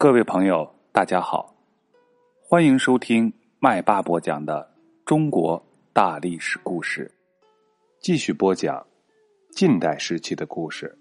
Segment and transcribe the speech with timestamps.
[0.00, 1.56] 各位朋友，大家好，
[2.40, 4.72] 欢迎收听麦霸播讲的
[5.04, 5.60] 中国
[5.92, 7.12] 大历史故事。
[7.98, 8.86] 继续播讲
[9.50, 10.96] 近代时期的故事。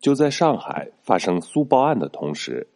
[0.00, 2.66] 就在上海发生苏报案的同时，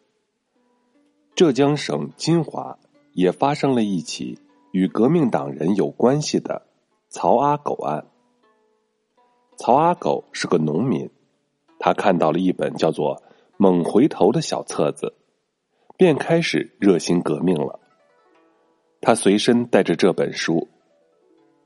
[1.35, 2.79] 浙江省金华
[3.11, 4.39] 也发生了一起
[4.71, 6.65] 与革命党人有关系的
[7.09, 8.05] 曹阿狗案。
[9.57, 11.09] 曹阿狗是个农民，
[11.77, 13.21] 他看到了一本叫做。
[13.57, 15.13] 猛回头的小册子，
[15.97, 17.79] 便开始热心革命了。
[19.01, 20.67] 他随身带着这本书，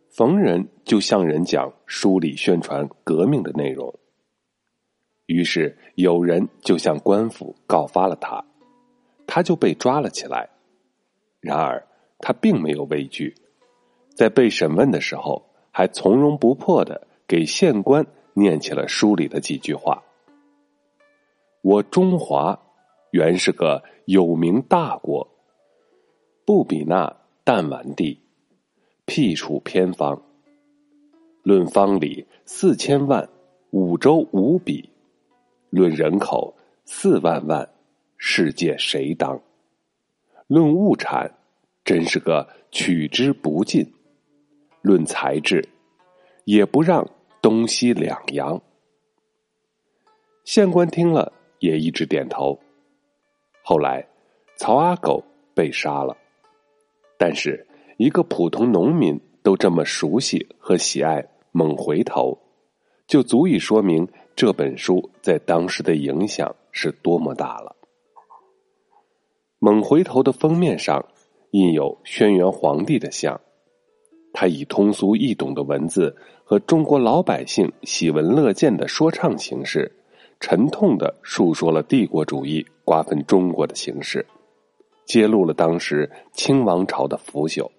[0.10, 3.94] 逢人就向人讲书里宣传革命的内容。
[5.26, 8.44] 于是有人就向官府告发了他，
[9.28, 10.50] 他就被抓了起来。
[11.40, 11.88] 然而
[12.20, 13.36] 他并没有畏惧，
[14.16, 20.04] 在被审问的时候，还从容不迫的给县官念起了书里的几句话。
[21.62, 22.60] 我中华
[23.12, 25.28] 原是个有名大国，
[26.44, 28.20] 不比那弹丸地，
[29.06, 30.20] 僻处偏方。
[31.44, 33.30] 论方里四千万，
[33.70, 34.90] 五洲无比；
[35.70, 37.70] 论人口四万万，
[38.18, 39.40] 世界谁当？
[40.48, 41.32] 论物产，
[41.86, 43.86] 真是个取之不尽；
[44.82, 45.64] 论才智，
[46.46, 47.08] 也不让
[47.40, 48.60] 东西两洋。
[50.44, 51.32] 县官听了。
[51.62, 52.60] 也一直点头。
[53.64, 54.06] 后来，
[54.58, 55.24] 曹阿狗
[55.56, 56.18] 被杀了，
[57.18, 57.66] 但是
[57.98, 62.32] 一个普通农民都这么熟悉和喜爱《猛回头》，
[63.08, 67.76] 就足以说明这本书在当时的影响是多么大了。
[69.60, 71.06] 《猛回头》的封面上
[71.52, 73.40] 印有轩辕皇帝的像，
[74.34, 79.92] 他以通俗易懂的文字和中国老百姓喜闻乐见的说唱形式。
[80.42, 84.26] 沉痛的述说了帝国主义瓜分中国的形势，
[85.06, 87.70] 揭露了当时清王朝的腐朽。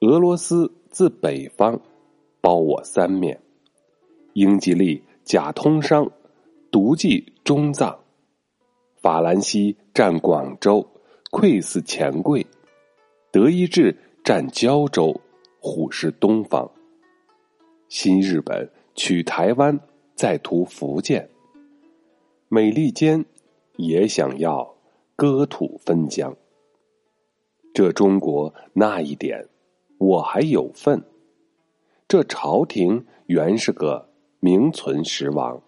[0.00, 1.80] 俄罗斯自北方
[2.42, 3.40] 包我三面，
[4.34, 6.08] 英吉利假通商，
[6.70, 7.98] 毒计中藏；
[9.00, 10.86] 法兰西占广州，
[11.30, 12.44] 窥伺钱柜；
[13.32, 15.18] 德意志占胶州，
[15.58, 16.70] 虎视东方；
[17.88, 19.80] 新日本取台湾。
[20.20, 21.30] 在图福建，
[22.50, 23.24] 美利坚
[23.76, 24.74] 也想要
[25.16, 26.36] 割土分疆。
[27.72, 29.48] 这中国那一点，
[29.96, 31.02] 我还有份。
[32.06, 34.10] 这朝廷原是个
[34.40, 35.62] 名存实亡，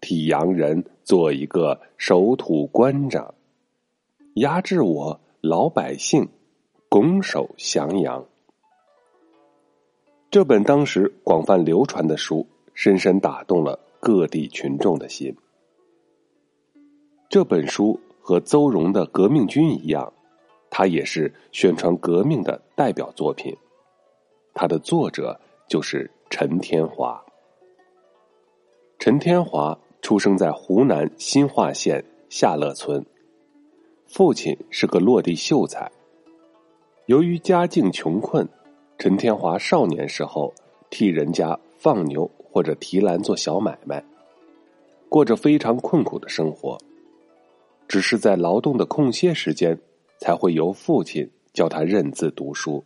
[0.00, 3.34] 替洋人做一个守土官长，
[4.36, 6.26] 压制我老百姓，
[6.88, 8.24] 拱手降洋。
[10.30, 12.46] 这本当时广泛流传的书。
[12.74, 15.36] 深深打动了各地群众的心。
[17.28, 20.12] 这本书和邹容的《革命军》一样，
[20.70, 23.56] 它也是宣传革命的代表作品。
[24.54, 27.22] 它的作者就是陈天华。
[28.98, 33.04] 陈天华出生在湖南新化县下乐村，
[34.06, 35.90] 父亲是个落地秀才。
[37.06, 38.48] 由于家境穷困，
[38.98, 40.52] 陈天华少年时候
[40.90, 42.30] 替人家放牛。
[42.52, 44.04] 或者提篮做小买卖，
[45.08, 46.78] 过着非常困苦的生活。
[47.88, 49.78] 只是在劳动的空歇时间，
[50.18, 52.84] 才会由父亲教他认字读书。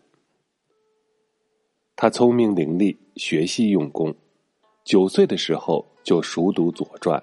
[1.97, 4.15] 他聪明伶俐，学习用功，
[4.85, 7.19] 九岁的时候就熟读《左传》，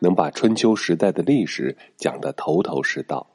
[0.00, 3.26] 能把春秋时代的历史讲得头头是道，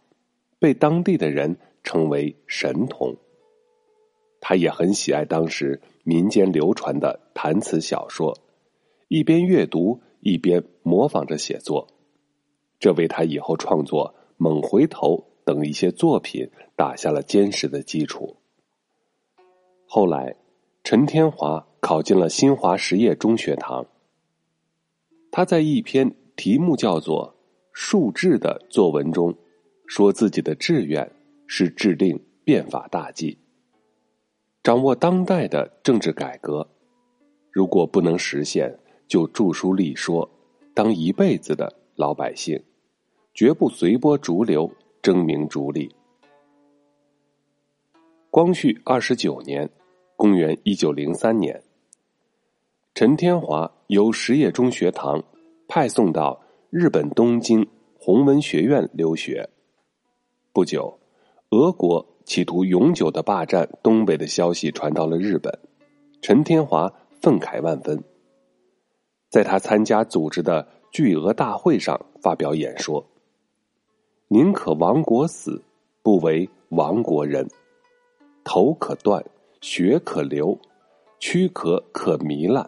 [0.60, 3.16] 被当地的人称为神童。
[4.40, 8.38] 他也很喜爱当时民间流传的谈词小说，
[9.08, 11.88] 一边阅读一边模仿着写作，
[12.80, 18.38] 这为他以后创作《猛回头》等一些作品打下了坚实的基础。
[19.88, 20.36] 后来，
[20.84, 23.88] 陈天华考进了新华实业中学堂。
[25.32, 27.36] 他在一篇题目叫做
[27.74, 29.36] 《数志》的作文中，
[29.88, 31.12] 说自己的志愿
[31.48, 33.40] 是制定变法大计。
[34.66, 36.68] 掌握当代的政治改革，
[37.52, 38.76] 如果不能实现，
[39.08, 40.28] 就著书立说，
[40.74, 42.60] 当一辈子的老百姓，
[43.36, 44.72] 绝不随波逐流、
[45.04, 45.96] 争名逐利。
[48.32, 49.70] 光绪二十九年，
[50.16, 51.62] 公元一九零三年，
[52.96, 55.24] 陈天华由实业中学堂
[55.68, 56.42] 派送到
[56.72, 57.64] 日本东京
[58.00, 59.48] 弘文学院留学。
[60.52, 61.00] 不久，
[61.52, 62.15] 俄国。
[62.26, 65.58] 企图永久的霸占东北的消息传到了日本，
[66.22, 66.92] 陈天华
[67.22, 68.04] 愤慨万分。
[69.30, 73.06] 在他参加组织的巨额大会上发表演说
[74.28, 75.62] ：“宁可亡国死，
[76.02, 77.48] 不为亡国人。
[78.44, 79.24] 头可断，
[79.62, 80.58] 血可流，
[81.20, 82.68] 躯壳可糜烂。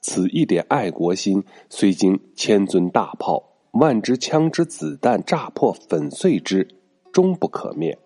[0.00, 3.42] 此一点爱国心，虽经千尊大炮、
[3.72, 6.66] 万支枪支子弹炸破粉碎之，
[7.12, 7.96] 终不可灭。”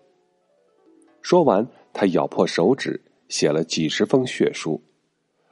[1.23, 4.81] 说完，他咬破手指，写了几十封血书，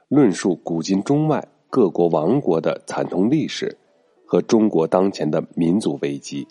[0.08, 3.78] 论述古今中外各国亡国的惨痛历史
[4.26, 6.46] 和中国当前的民族危机，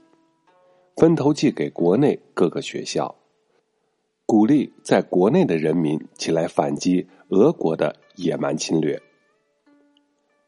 [0.98, 3.16] 分头寄给国内各个学校，
[4.26, 9.00] 鼓励在国内的人民起来反击俄国的野蛮侵略。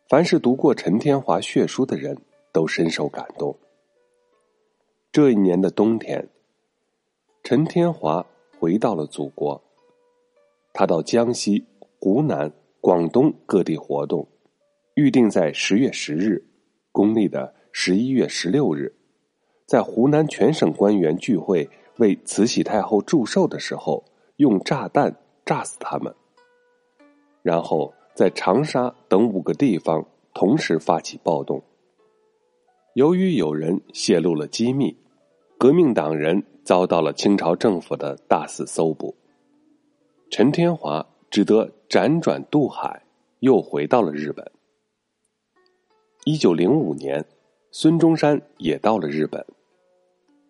[0.10, 2.18] 凡是读过陈天华血书的人
[2.52, 3.56] 都深受感动。
[5.12, 6.28] 这一年的冬天，
[7.44, 8.26] 陈天华。
[8.64, 9.62] 回到了祖国，
[10.72, 11.66] 他到江西、
[12.00, 12.50] 湖南、
[12.80, 14.26] 广东各地活动，
[14.96, 16.42] 预定在十月十日
[16.94, 18.96] （公历的十一月十六日）
[19.68, 24.02] 在湖南全省官员聚会为慈禧太后祝寿的时候，
[24.38, 25.14] 用炸弹
[25.44, 26.16] 炸死他们，
[27.42, 31.62] 然后在长沙等五个地方同时发起暴动。
[32.94, 34.96] 由于有人泄露了机密，
[35.58, 36.42] 革命党人。
[36.64, 39.16] 遭到了清朝政府的大肆搜捕，
[40.32, 43.04] 陈天华只得辗转渡海，
[43.40, 44.50] 又回到了日本。
[46.24, 47.26] 一九零五年，
[47.72, 49.46] 孙中山也到了日本。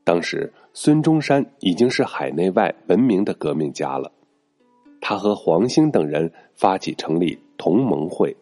[0.03, 4.11] 当时，孙中山已经是海内外闻名的革命家了。
[5.01, 8.35] 他和黄兴等人发起成立同盟会，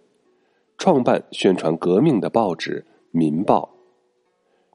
[0.77, 3.73] 创办宣传革命的报纸《民报》。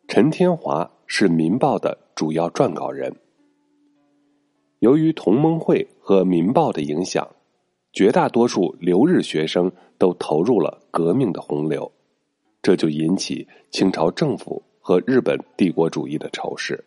[0.09, 2.06] 陈天华是《民报》的。
[2.17, 3.15] 主要撰稿人。
[4.81, 7.29] 由于同盟会和《民报》的影响，
[7.93, 11.93] 绝大多数留日学生都投入了革命的洪流，
[12.63, 16.83] 这就引起清朝政府和日本帝国主义的仇视。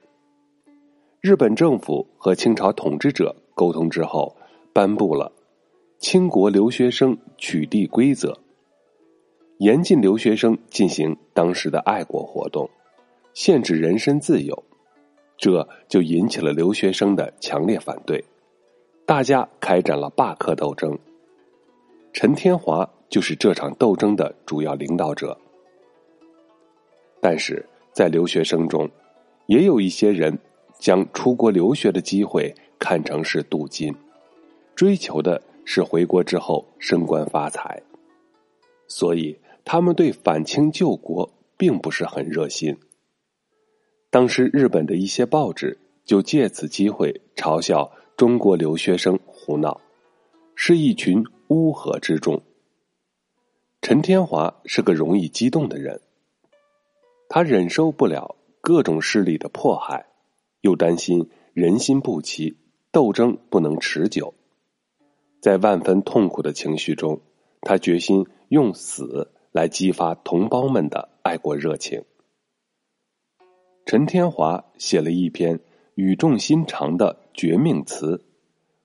[1.22, 4.36] 日本政府和清朝统治者沟通之后，
[4.74, 5.32] 颁布了
[6.04, 8.32] 《清国留学生取缔规则》，
[9.60, 12.68] 严禁留学生进行当时的爱国活动，
[13.36, 14.64] 限制人身自由。
[15.40, 18.22] 这就引起了留学生的强烈反对，
[19.06, 21.00] 大家开展了罢课斗争。
[22.12, 25.38] 陈天华就是这场斗争的主要领导者。
[27.22, 28.90] 但是在留学生中，
[29.46, 30.38] 也有一些人
[30.78, 33.96] 将出国留学的机会看成是镀金，
[34.76, 37.82] 追求的是回国之后升官发财，
[38.88, 42.78] 所以他们对反清救国并不是很热心。
[44.12, 49.80] 当时，日本的一些报纸就借此机会嘲笑中国留学生胡闹，
[50.56, 52.42] 是一群乌合之众。
[53.82, 56.02] 陈天华是个容易激动的人，
[57.28, 60.08] 他忍受不了各种势力的迫害，
[60.62, 62.58] 又担心人心不齐，
[62.92, 64.34] 斗争不能持久，
[65.40, 67.22] 在万分痛苦的情绪中，
[67.62, 72.04] 他决心用死来激发同胞们的爱国热情。
[73.90, 75.60] 陈天华写了一篇
[75.96, 78.24] 语重心长的绝命词，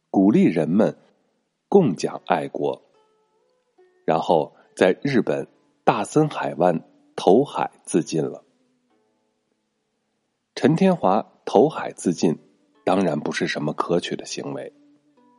[0.09, 0.97] 鼓励人们
[1.69, 2.81] 共讲爱国，
[4.07, 5.47] 然后在日本
[5.85, 8.43] 大森海湾投海自尽了。
[10.55, 12.39] 陈天华投海自尽，
[12.83, 14.73] 当然不是什么可取的行为，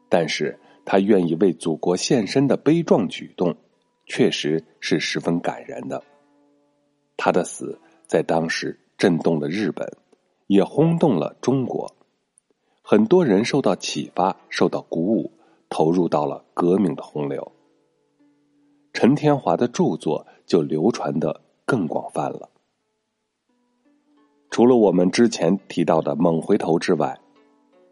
[0.10, 3.58] 但是他愿意为祖国献身的悲壮举动，
[4.06, 6.04] 确实是十分感人的。
[7.18, 8.80] 他的死在当时。
[9.06, 9.88] 震动了日本，
[10.48, 11.94] 也轰动了中国。
[12.82, 15.32] 很多人受到启发，受到鼓舞，
[15.70, 17.52] 投入到了革命的洪流。
[18.94, 22.50] 陈天华的著作就流传的更广泛了。
[24.50, 27.20] 除了我们之前提到的《猛回头》之外，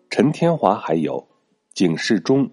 [0.10, 1.20] 陈天华还有
[1.76, 2.46] 《警示钟》《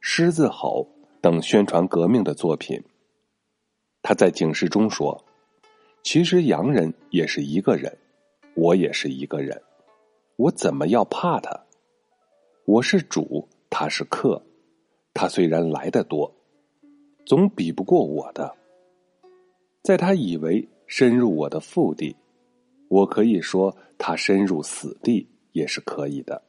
[0.00, 0.88] 狮子吼》
[1.20, 2.82] 等宣传革命的作品。
[4.00, 5.26] 他在《警示钟》说。
[6.10, 7.94] 其实洋人也是一个人，
[8.54, 9.60] 我也是一个人，
[10.36, 11.66] 我怎么要怕他？
[12.64, 14.42] 我是主，他是客，
[15.12, 16.34] 他虽然来的多，
[17.26, 18.56] 总比不过我的。
[19.82, 22.16] 在他以为深入我的腹地，
[22.88, 26.40] 我可以说他深入死地也是可以的。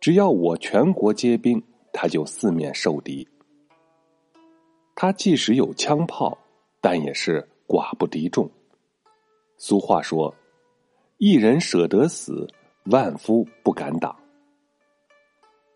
[0.00, 1.62] 只要我全国皆兵，
[1.92, 3.28] 他就四面受敌。
[4.96, 6.36] 他即使有枪炮，
[6.80, 7.48] 但也是。
[7.66, 8.50] 寡不敌众。
[9.56, 10.34] 俗话说
[11.18, 12.48] ：“一人舍得死，
[12.86, 14.14] 万夫不敢挡。”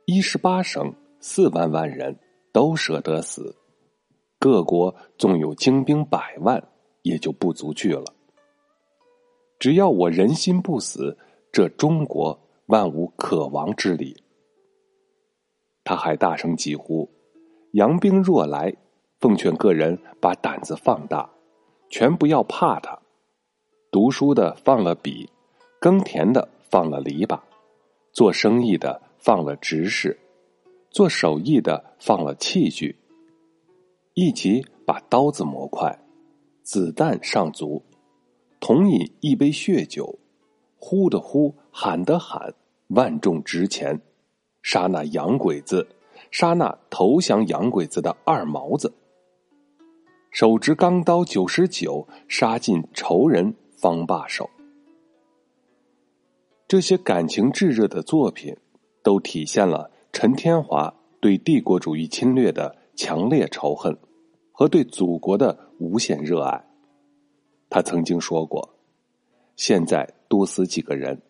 [0.07, 2.19] 一十八省四万万人
[2.53, 3.55] 都舍得死，
[4.39, 6.63] 各国纵有精兵百万，
[7.03, 8.05] 也就不足惧了。
[9.59, 11.17] 只要我人心不死，
[11.53, 14.17] 这中国万无可亡之理。
[15.85, 17.11] 他还大声疾呼
[17.73, 18.75] ：“洋兵若来，
[19.21, 21.31] 奉劝个人把胆子放大，
[21.91, 22.99] 全不要怕他。
[23.91, 25.29] 读书的放了笔，
[25.81, 27.41] 耕田的放了篱笆，
[28.13, 30.19] 做生意的放了执事，
[30.91, 32.95] 做手艺的放了器具，
[34.15, 35.99] 一起把刀子磨快，
[36.63, 37.83] 子弹上足。”
[38.61, 40.19] 同饮一杯血酒，
[40.79, 42.53] 呼的呼，喊的喊，
[42.89, 43.99] 万众值钱，
[44.63, 45.87] 杀那洋鬼子，
[46.33, 48.93] 杀那投降洋鬼子的二毛子。
[50.41, 54.49] 手执钢刀九十九，杀尽仇人方罢手。
[56.69, 58.57] 这些感情炙热的作品，
[59.03, 63.99] 都体现了陈天华对帝国主义侵略的强烈仇恨
[64.53, 66.65] 和对祖国的无限热爱。
[67.69, 68.77] 他曾经说过
[69.59, 71.21] ：“现在多死几个人，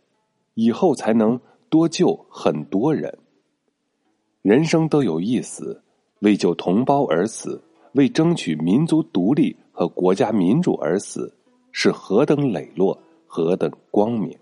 [0.52, 3.18] 以后才能多救很多人。
[4.42, 5.82] 人生都有一死，
[6.18, 7.64] 为救同胞而死，
[7.98, 11.34] 为争取民族独立和国家民主而死，
[11.72, 14.38] 是何等磊落，何等光明。”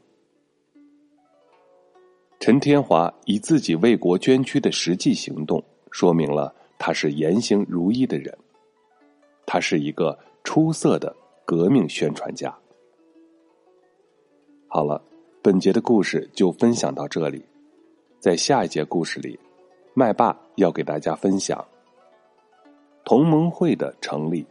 [2.39, 8.37] 陈天华以自己为国捐躯的实际行动，说明了他是言行如一的人。
[9.47, 11.17] 他是一个出色的。
[11.47, 12.53] 革命宣传家。
[14.67, 15.01] 好了，
[15.41, 17.41] 本节的故事就分享到这里。
[18.19, 19.39] 在下一节故事里，
[19.95, 21.65] 麦霸要给大家分享
[23.07, 24.45] 同盟会的成立。